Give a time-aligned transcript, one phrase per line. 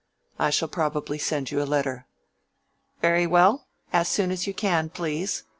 [0.39, 2.07] I shall probably send you a letter."
[3.03, 3.67] "Very well.
[3.93, 5.43] As soon as you can, please.